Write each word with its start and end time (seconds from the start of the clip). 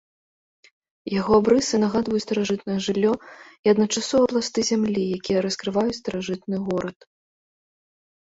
Яго 1.19 1.31
абрысы 1.41 1.75
нагадваюць 1.83 2.21
старажытнае 2.27 2.77
жыллё 2.87 3.11
і 3.67 3.71
адначасова 3.73 4.25
пласты 4.33 4.59
зямлі, 4.69 5.03
якія 5.17 5.39
раскрываюць 5.49 5.95
старажытны 6.01 6.57
горад. 6.71 6.97